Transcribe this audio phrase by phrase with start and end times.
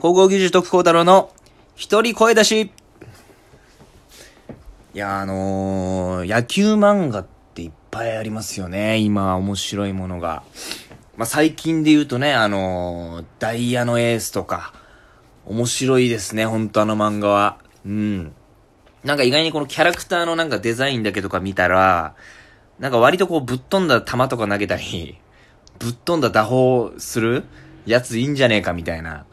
[0.00, 1.32] 高校球児徳光太郎の
[1.74, 2.70] 一人声出し。
[4.94, 8.98] いや、あのー、野球漫画っていっぱいありますよね。
[8.98, 10.44] 今、面白いものが。
[11.16, 14.72] まあ、最近で言うとね、あのー、ダイヤのエースとか、
[15.46, 17.58] 面白いですね、本当あの漫画は。
[17.84, 18.32] うん。
[19.02, 22.14] なんか意外にこのキャラクターのなんかデザインだけとか見たら、
[22.78, 25.18] なんか割とこうぶっ飛んだ球とか投げたり、
[25.80, 27.42] ぶっ飛んだ打法する
[27.84, 29.26] やついいんじゃねえかみたいな、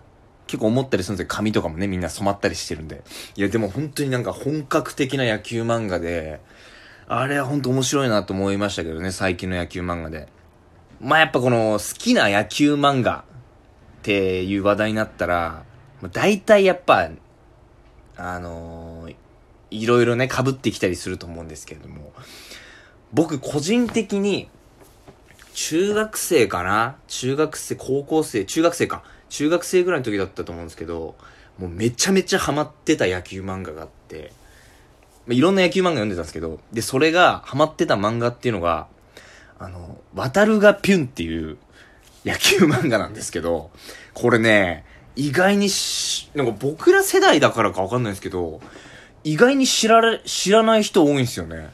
[0.55, 1.27] 結構思ったりするんですよ。
[1.29, 3.03] 髪とかもね、みんな染まったりしてるんで。
[3.35, 6.39] いや、でも本当になんか本格的な野球漫画で、
[7.09, 10.29] あれは本当面白いなと思いましたけどね、最近の野球漫画で。
[11.01, 13.25] まあやっぱこの好きな野球漫画
[13.99, 15.65] っていう話題になったら、
[16.13, 17.09] 大体やっぱ、
[18.15, 19.15] あのー、
[19.71, 22.13] いろいろね、被ってきたりすると思うんですけれども、
[23.11, 24.49] 僕個人的に、
[25.53, 29.03] 中学生かな中学生、高校生、中学生か。
[29.35, 31.15] 中学生ぐらいの時だったと思うんですけど、
[31.59, 34.31] もうめちゃめちゃハマってた野球漫画があって、
[35.27, 38.87] まあ、いろんな野球漫画読んでたんですけど、で、それがハマってた漫画っていうのが、
[39.59, 41.57] あの、渡るがピュンっていう
[42.23, 43.71] 野球漫画なんですけど、
[44.13, 44.85] これね、
[45.17, 48.61] 意外にし、なんか僕ら世代だからかわかんないですけど、
[49.25, 51.71] 意外に知られ、知らない人多いんですよね。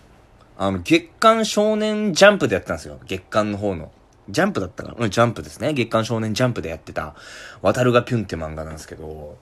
[0.58, 3.00] あの、月刊少年ジャンプでやってたんですよ。
[3.06, 3.92] 月刊の方の。
[4.30, 4.96] ジャンプだったかな？
[4.98, 5.74] うん、ジャンプですね。
[5.74, 7.16] 月刊少年ジャンプでやってた、
[7.62, 9.38] 渡るがピュンって漫画なんですけど、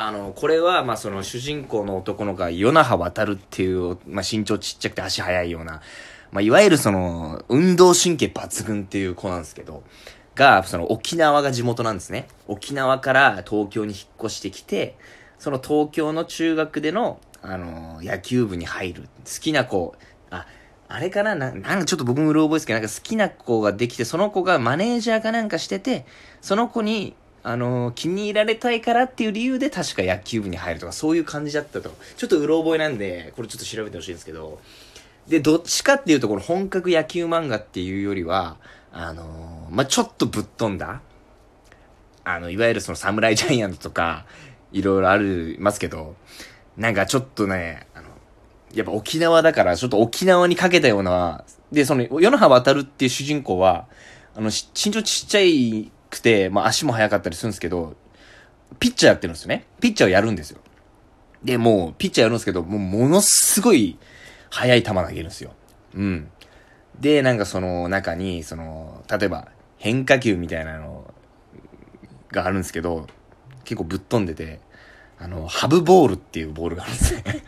[0.00, 5.82] あの、これは、まあ、その、主人公の男の子が、与那覇渡るっていう、まあ、身長ちっちゃくて足速いような、
[6.30, 9.82] まあ、いわゆるその、運動神経抜群っていう子なんですけど、
[10.36, 12.28] が、その、沖縄が地元なんですね。
[12.46, 14.96] 沖縄から東京に引っ越してきて、
[15.40, 19.02] その東京の中学での、あの、野球部に入る。
[19.24, 19.96] 好きな子、
[20.88, 21.34] あ、れかな？
[21.34, 26.06] な、なんかちょっと僕もうろ覚えですけど、なんか好きな子ができて、その子がマネージャーかなんかしてて、
[26.40, 31.94] その子に、あのー、気に入られたいからっていう理由で確か野球部に入るとか、そういう感じだったと。
[32.16, 34.60] ちょっとうろ覚えなんで、これちょっと調べてほしいんですけど、
[35.28, 38.56] で、どっちかっていうと、この本格野球漫画っていうよりは、
[38.92, 41.02] あのー、まあ、ちょっとぶっ飛んだ、
[42.24, 44.24] あの、いわゆるその侍ジャイアントとか、
[44.72, 46.16] いろいろありますけど、
[46.76, 47.87] なんかちょっとね、
[48.74, 53.86] やっぱ沖縄だから、ちょっと沖縄にかけたような、で、その、与那覇渡るっていう主人公は、
[54.34, 57.96] あの、身長ちっちゃいくて、まあ足も速かったりするんですけど、
[58.78, 59.66] ピッチャーやってるんですよね。
[59.80, 60.60] ピッチャーをやるんですよ。
[61.42, 63.98] で、もう、ピッチャーやるんですけど、もうものすごい
[64.50, 65.52] 速い球投げるんですよ。
[65.94, 66.30] うん。
[67.00, 71.12] で、なんかその中に、その、例えば変化球みたいなの
[72.32, 73.06] があるんですけど、
[73.64, 74.60] 結構ぶっ飛んでて、
[75.18, 77.44] あの、ハブボールっていうボールがあるんですね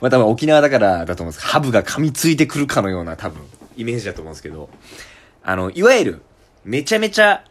[0.00, 3.42] まあ多分沖縄だからだと思うんです、ハブが噛みついてくるかのような多分、
[3.76, 4.68] イメージだと思うんですけど、
[5.42, 6.22] あの、いわゆる、
[6.64, 7.44] めちゃめちゃ、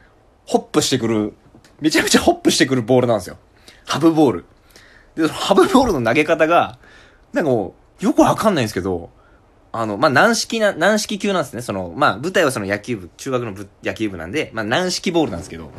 [0.46, 1.34] ホップしてくる、
[1.80, 3.38] めちゃめちゃホップしてくるボールなんですよ。
[3.86, 4.46] ハブボール。
[5.16, 6.78] で、そのハブボールの投げ方が、
[7.34, 9.10] なんかもう、よくわかんないんですけど、
[9.72, 11.62] あの、まあ、軟式な、軟式級なんですね。
[11.62, 15.72] その、まあ、舞台はその野球部、中学の野球部なんで、まあ、軟式ボールなんですけど、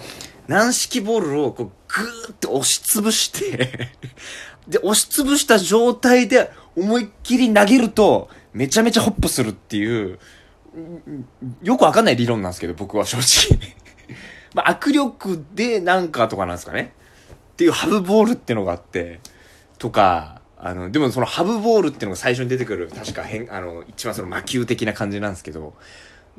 [0.46, 3.90] 軟式ボールをこう、ぐーって押しつぶして
[4.68, 10.18] で、押しつぶした状態で思いっきり投げると、めちゃめちゃホップするっていう、
[11.62, 13.58] よくわかんない理論なんですけど、僕は正直。
[14.54, 16.92] まあ、握力でなんかとかなんですかね。
[17.52, 19.20] っていうハブボールってのがあって、
[19.78, 25.74] とか、あの、でもそのハブボールってのが最初に出てくる、確か変、あの、一番その魔球的な感じなんですけど、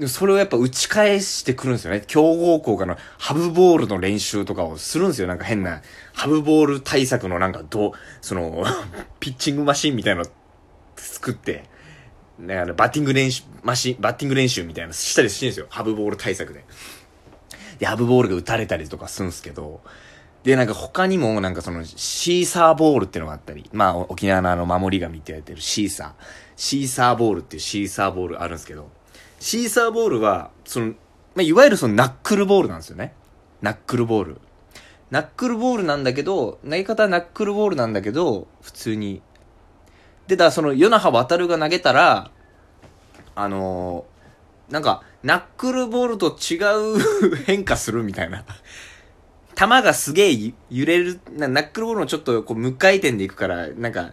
[0.07, 2.03] それをやっぱ打ち返してくるんですよね。
[2.07, 5.27] 強豪校からのハブボールの練習とかをするんですよ。
[5.27, 5.81] なんか変な、
[6.13, 8.63] ハブボール対策のなんかど、その、
[9.19, 10.29] ピッチングマシンみたいなの
[10.95, 11.65] 作って、
[12.39, 15.67] だからバッティング練習、マシン、バッティング練習みたいなのしたりしてるんですよ。
[15.69, 16.65] ハブボール対策で。
[17.79, 19.81] で、ハブボールが打たれたりとかするんですけど、
[20.43, 26.11] で、なんか他にも、なんかその、シーサーボールっていうのがあったり、まあ、沖縄のあの、守り神って言われてるシーサー。
[26.55, 28.89] シーサーボールっていうシーサーボールあるんですけど、
[29.41, 30.93] シーサーボールは、その、ま
[31.39, 33.15] あ、いわゆるそのナックルボールなんですよね。
[33.63, 34.37] ナックルボール。
[35.09, 39.23] ナックルボールなんだけど、投げ方はナックルボールなんだけど、普通に。
[40.27, 42.29] で、だその、ヨナハ渡るが投げたら、
[43.33, 46.61] あのー、なんか、ナックルボールと違
[47.33, 48.45] う 変化するみたいな。
[49.55, 54.11] 球がすげえ揺れる、ナックルボールのちょっとこう無回転でいくから、なんか、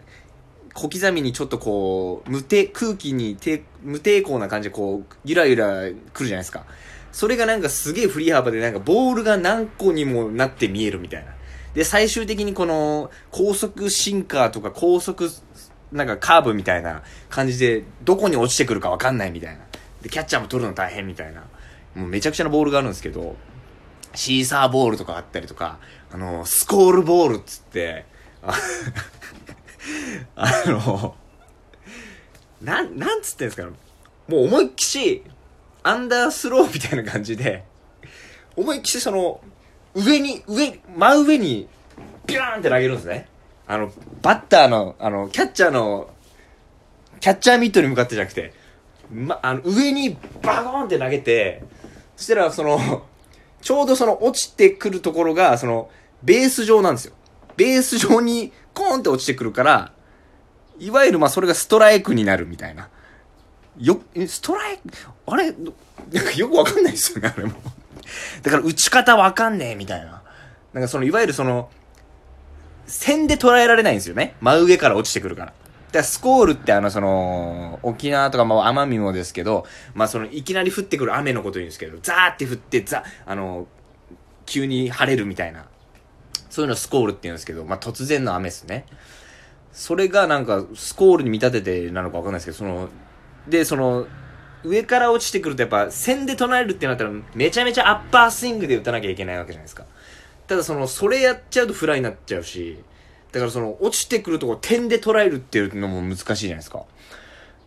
[0.78, 3.36] 小刻みにちょっとこう、無抵、空気に
[3.82, 6.66] 無抵抗な感じでこう、ゆらゆら来るじゃないですか。
[7.10, 11.32] それがなんかすげえ振り幅でなんかボールが何個にもなって見えるみたいな。
[11.74, 15.28] で、最終的にこの高速シンカーとか高速
[15.90, 19.64] なんかカーブみたいな感じでどこに落ちてくるかわかんないみたいな。
[20.00, 21.40] で、キャッチャーも取るの大変みたいな。
[21.96, 23.34] もうめちゃくちゃなボールがあるんですけど、
[24.14, 25.80] シーサーボールとかあったりとか、
[26.12, 28.06] あの、スコールボールっつって、
[30.36, 31.14] あの、
[32.62, 33.68] なん、なんつってんですか
[34.28, 35.22] もう思いっきし、
[35.82, 37.64] アンダースローみたいな感じで、
[38.56, 39.40] 思いっきしその、
[39.94, 41.68] 上に、上、真上に、
[42.26, 43.28] ビューンって投げるんですね。
[43.66, 43.92] あの、
[44.22, 46.10] バッターの、あの、キャッチャーの、
[47.20, 48.52] キャッチャーミットに向かってじゃなくて、
[49.10, 51.62] ま、あの、上にバコーンって投げて、
[52.16, 53.06] そしたら、その、
[53.60, 55.90] ちょうどその落ちてくるところが、その、
[56.22, 57.14] ベース上なんですよ。
[57.56, 59.92] ベース上にコーンって落ちてくるから、
[60.78, 62.88] いわゆるまあそれがストライクになるみたいな。
[63.76, 64.82] よ、ストライク、
[65.26, 67.54] あれ、なんかよくわかんないですよね、あれも。
[68.42, 70.22] だから打ち方わかんねえみたいな。
[70.72, 71.70] なんかその、いわゆるその、
[72.86, 74.36] 線で捉えられないんですよね。
[74.40, 75.46] 真上から落ちてくるから。
[75.46, 83.66] だからスコールってあの、その、沖縄とか、まあ、奄美もですけど、まあ、その、いきなり降ってくる雨のこと言うんですけど、ザーって降って、ザ、あの、
[84.46, 85.66] 急に晴れるみたいな。
[86.58, 88.84] そういうのスコールって言うんですけど、まあ、突然の雨ですね。
[89.70, 92.88] それがなんか、スコールに見立ててなのかわかんないですけど、その、
[93.46, 94.08] で、その、
[94.64, 99.84] 上から落ちてくるとやっぱ、線で唱えるってなったら、めちゃめちゃアッパースイングで打たなきゃいけないわけじゃないですか。
[100.48, 102.82] ただその、それやっちゃうとフライになっちゃうし、
[103.30, 106.82] だからその、落ちてくるとこ点で捉えるっていうのも難しいじゃないですか。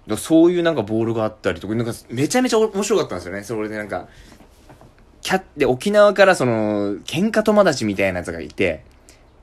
[0.05, 3.43] だそういうなんかボールがあったりとか、なんかめちゃめちゃ面白かったんですよね。
[3.43, 4.09] それでなんか、
[5.31, 8.83] キャッ、で、沖縄からその、喧嘩友達みたいなやつがいて、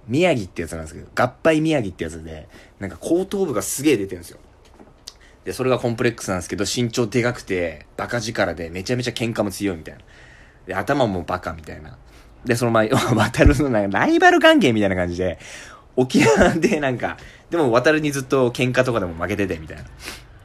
[0.06, 2.46] 宮城ってやつなんですけど、合敗宮城ってやつで、
[2.78, 4.38] なんか後頭部がすげえ出てるんですよ。
[5.46, 10.00] で、それがコンプレックスなんですけど、身長でかくて、バカ力で、めちゃめちゃ喧嘩も強いみたいな。
[10.66, 11.96] で、頭もバカみたいな。
[12.44, 15.38] で、その前、 渡るのなんかライバル関係みたいな感じで、
[15.96, 17.16] 沖縄でなんか、
[17.48, 19.84] でも渡るにずっと喧嘩とかでも負けててみたいな。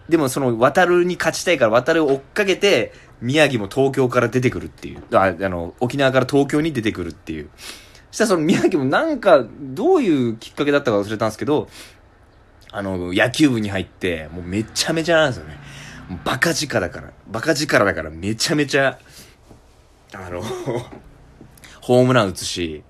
[0.10, 5.04] でもその渡るに勝ちたいから渡るを追っかけて、宮城も東京から出てくるっていう。
[5.14, 7.50] ああの、沖縄から東京に出てくるっていう。
[8.12, 11.70] そしたらその宮城もなんか、どういうきっかけだったか忘れたんですけど、
[12.72, 15.58] あの、野球部に入って、もうめちゃめちゃなんですよね。
[16.26, 19.00] バカ力だから、バカ力だからめちゃめちゃ、
[20.14, 20.42] あの
[21.82, 22.84] ホームラン打つし、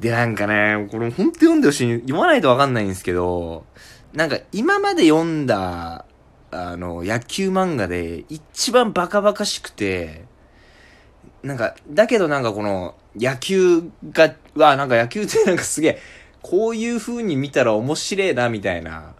[0.00, 2.00] で、なんかね、これほんと読んでほしい。
[2.00, 3.64] 読まないとわかんないんですけど、
[4.12, 6.04] なんか今まで読んだ、
[6.50, 10.24] あの、野球漫画で一番バカバカしくて、
[11.42, 15.98] なんか、だけどなんかこの、野球が、わ、なんか野球ってなんかすげえ、
[16.42, 19.14] こういう風に見たら面白えな、みたいな。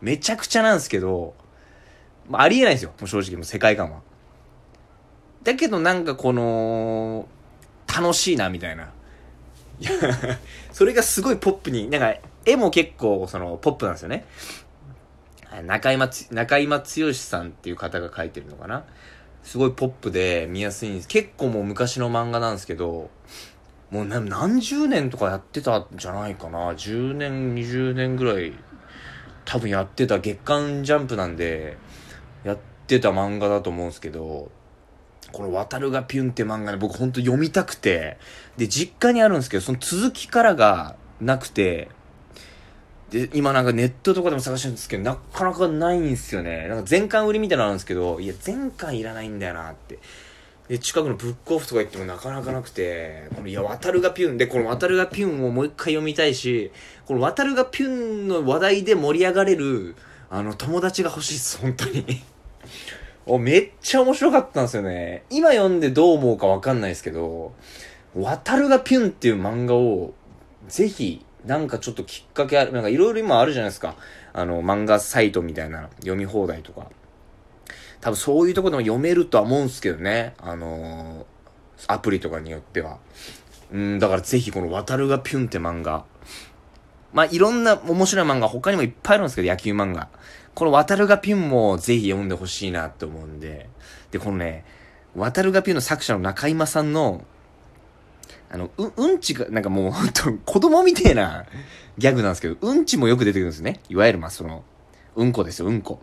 [0.00, 1.34] めちゃくちゃなんですけど、
[2.28, 2.90] まあ、ありえないですよ。
[3.00, 4.00] もう正直、もう世界観は。
[5.42, 7.28] だけどなんかこの、
[7.86, 8.92] 楽しいな、みたいな。
[10.72, 12.14] それがすごいポップに、なんか、
[12.44, 14.24] 絵も結構、その、ポップなんですよね。
[15.64, 18.84] 中今中今剛さんっていう方が描いてるのかな？
[19.42, 21.08] すごいポップで見やすいんです。
[21.08, 23.10] 結構もう昔の漫画なんですけど、
[23.90, 28.52] もう何十年とかやってたんじゃないかな？10年、20年ぐらい、
[29.44, 31.78] 多分やってた月刊ジャンプなんで、
[32.44, 34.52] やってた漫画だと思うんですけど、
[35.32, 38.18] この渡るがピュンって漫画ね、僕ほんと読みたくて、
[38.56, 41.88] で、実家にあるんですけど、その続きからがなくて、
[43.10, 46.68] で、今なんかネットとかでも探してるんですけど、なかなかないんですよね。
[46.68, 49.98] なんか全巻売りみたいなのあるんですけど、いや、全巻いらないんだよなって。
[50.68, 56.70] で、近くのブックオフとか行ってもなかなかなくて、この、いや、渡るがピュンで、この渡るがピュンをもう一回読みたいし、
[57.06, 59.96] この渡るがピュンの話題で盛り上がれる、
[60.30, 62.22] あの、友達が欲しいです、本当に。
[63.26, 65.24] お、めっちゃ面白かったんですよね。
[65.28, 67.52] 今読んでどう思うかわかんないですけど、
[68.14, 70.14] 渡るがピュンっていう漫画を、
[70.68, 73.96] ぜひ、なんかちょっときっかけある、なんかいろいろ今あるじゃないですか。
[74.32, 76.90] あの、漫画サイトみたいな読み放題とか。
[78.00, 80.34] 多分そういうとこでも読めるとは思うんすけどね。
[80.38, 82.98] あのー、アプリとかによっては。
[83.72, 86.04] うん、だからぜひこの渡るがピュンって漫画。
[87.12, 90.08] まあ、いろんな面白い漫画他にもいっぱいあるんですけど、野球漫画。
[90.54, 93.68] この渡るがピュンもぜひ読んでほしいなって思うんで。
[94.10, 94.64] で、このね、
[95.14, 97.24] 渡るがピュンの作者の中今さんの、
[98.50, 101.44] あの、う、うんちが、なんかもうほんと子供みてえな
[101.98, 103.80] ギャグなんですけど、うんちもよく出てくるんですね。
[103.88, 104.64] いわゆるまあその、
[105.14, 106.00] うんこですよ、うんこ。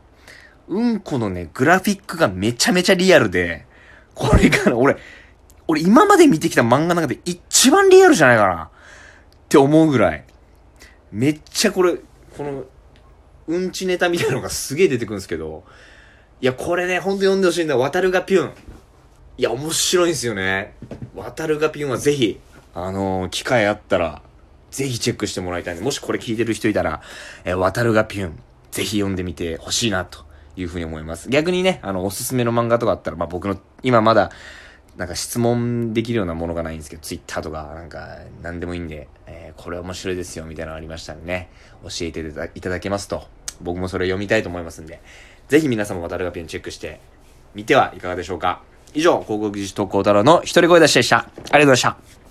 [0.67, 3.65] うんこのね、グラフィックがめちゃめちゃリアルで、
[4.15, 4.97] これが、俺、
[5.67, 8.69] 俺今まで見てきた漫画の中で一番リアルじゃないかなっ
[9.49, 10.23] て思うぐらい。
[11.11, 11.95] めっちゃこれ、
[12.37, 12.63] この、
[13.47, 15.63] うんちネタみたいなのがすげえ出てくるんですけど、
[16.41, 17.79] いや、これね、ほんと読んでほしいんだよ。
[17.79, 18.51] 渡るがピュン。
[19.39, 20.73] いや、面白いんですよね。
[21.15, 22.39] 渡るがピンはぜひ、
[22.73, 24.23] あのー、機会あったら、
[24.71, 27.01] ぜひチェックしてもらいたいんで、もしこれ聞いてる人いたら、
[27.45, 28.39] えー、渡るがピュン、
[28.71, 30.25] ぜひ読んでみてほしいな、と
[30.55, 31.29] いうふうに思います。
[31.29, 34.31] 逆にね、あの、おすすめの漫画とかあったら、まあ、僕の、今まだ、
[34.95, 41.51] なんか質問できるようなものがないんですけど、ツイッターとか、なんか、何でもいいんで、えー、これ面白いですよ、みたいなのありましたらね、
[41.83, 42.25] 教えて
[42.55, 43.27] いただけますと、
[43.61, 44.99] 僕もそれ読みたいと思いますんで、
[45.47, 46.99] ぜひ皆様、渡るがピュンチェックして
[47.53, 48.61] みてはいかがでしょうか。
[48.97, 51.17] 以上、広告技術特攻太郎の一人声出しでした。
[51.17, 52.26] ありがとうございました。